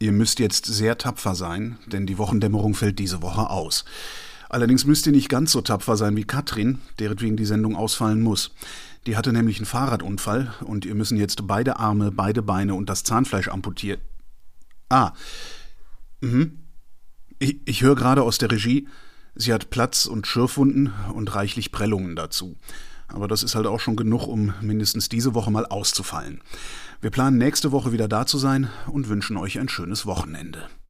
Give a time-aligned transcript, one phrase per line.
[0.00, 3.84] Ihr müsst jetzt sehr tapfer sein, denn die Wochendämmerung fällt diese Woche aus.
[4.48, 8.52] Allerdings müsst ihr nicht ganz so tapfer sein wie Katrin, deretwegen die Sendung ausfallen muss.
[9.06, 13.04] Die hatte nämlich einen Fahrradunfall und ihr müssen jetzt beide Arme, beide Beine und das
[13.04, 14.00] Zahnfleisch amputieren.
[14.88, 15.12] Ah.
[16.20, 16.60] Mhm.
[17.38, 18.88] Ich, ich höre gerade aus der Regie,
[19.34, 22.56] sie hat Platz- und Schürfwunden und reichlich Prellungen dazu.
[23.08, 26.40] Aber das ist halt auch schon genug, um mindestens diese Woche mal auszufallen.
[27.00, 30.68] Wir planen nächste Woche wieder da zu sein und wünschen euch ein schönes Wochenende.